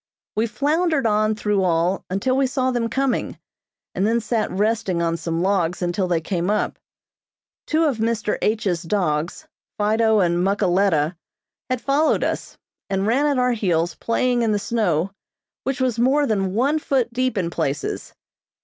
[0.35, 3.37] We floundered on through all until we saw them coming,
[3.93, 6.79] and then sat resting on some logs until they came up.
[7.67, 8.39] Two of Mr.
[8.41, 9.45] H.'s dogs,
[9.77, 11.15] Fido and Muckaleta,
[11.69, 12.57] had followed us,
[12.89, 15.11] and ran at our heels playing in the snow,
[15.65, 18.15] which was more than one foot deep in places.